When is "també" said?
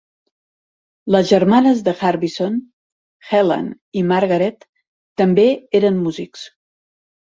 5.25-5.49